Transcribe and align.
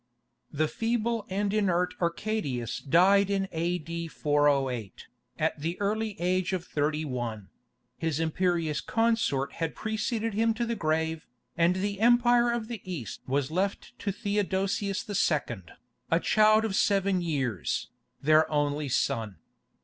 The 0.51 0.67
feeble 0.67 1.27
and 1.29 1.53
inert 1.53 1.93
Arcadius 2.01 2.79
died 2.79 3.29
in 3.29 3.47
A.D. 3.51 4.07
408, 4.07 5.05
at 5.37 5.59
the 5.59 5.79
early 5.79 6.19
age 6.19 6.53
of 6.53 6.65
thirty 6.65 7.05
one; 7.05 7.49
his 7.99 8.19
imperious 8.19 8.81
consort 8.81 9.51
had 9.53 9.75
preceded 9.75 10.33
him 10.33 10.55
to 10.55 10.65
the 10.65 10.75
grave, 10.75 11.27
and 11.55 11.75
the 11.75 11.99
empire 11.99 12.49
of 12.49 12.67
the 12.67 12.81
East 12.83 13.21
was 13.27 13.51
left 13.51 13.93
to 13.99 14.11
Theodosius 14.11 15.07
II., 15.07 15.57
a 16.09 16.19
child 16.19 16.65
of 16.65 16.75
seven 16.75 17.21
years, 17.21 17.91
their 18.23 18.51
only 18.51 18.89
son. 18.89 19.35